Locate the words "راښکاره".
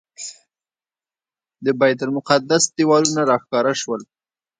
3.29-3.73